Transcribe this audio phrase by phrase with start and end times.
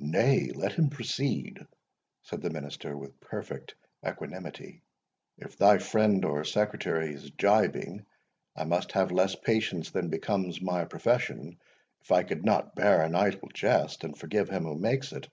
[0.00, 1.64] "Nay, let him proceed,"
[2.22, 4.82] said the minister, with perfect equanimity:
[5.38, 8.04] "if thy friend, or secretary, is gibing,
[8.56, 11.60] I must have less patience than becomes my profession,
[12.00, 15.28] if I could not bear an idle jest, and forgive him who makes it.